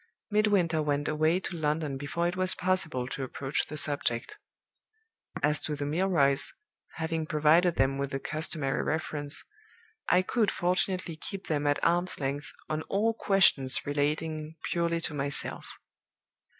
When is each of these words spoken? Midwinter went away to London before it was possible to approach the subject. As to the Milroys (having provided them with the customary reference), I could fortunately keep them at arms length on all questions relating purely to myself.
Midwinter 0.31 0.81
went 0.81 1.07
away 1.07 1.39
to 1.41 1.55
London 1.55 1.95
before 1.95 2.27
it 2.27 2.35
was 2.35 2.55
possible 2.55 3.07
to 3.09 3.21
approach 3.21 3.67
the 3.67 3.77
subject. 3.77 4.39
As 5.43 5.61
to 5.61 5.75
the 5.75 5.85
Milroys 5.85 6.55
(having 6.95 7.27
provided 7.27 7.75
them 7.75 7.99
with 7.99 8.09
the 8.09 8.19
customary 8.19 8.81
reference), 8.81 9.43
I 10.09 10.23
could 10.23 10.49
fortunately 10.49 11.17
keep 11.17 11.45
them 11.45 11.67
at 11.67 11.77
arms 11.83 12.19
length 12.19 12.51
on 12.67 12.81
all 12.89 13.13
questions 13.13 13.85
relating 13.85 14.55
purely 14.71 15.01
to 15.01 15.13
myself. 15.13 15.67